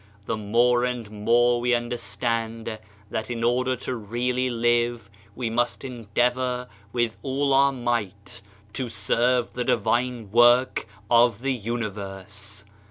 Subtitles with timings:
[0.25, 2.79] The more and more we under stand
[3.11, 8.41] that in order to really live, we must endeavour with all our might
[8.73, 12.65] to serve the divine work of the universe